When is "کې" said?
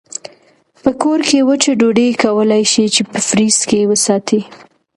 1.29-1.39, 3.69-3.89